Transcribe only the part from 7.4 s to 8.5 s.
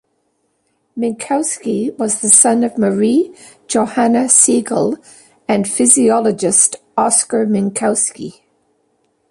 Minkowski.